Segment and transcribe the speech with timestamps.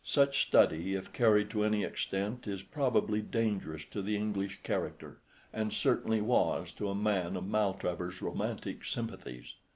[0.03, 5.19] Such study, if carried to any extent, is probably dangerous to the English character,
[5.53, 9.53] and certainly was to a man of Maltravers's romantic sympathies.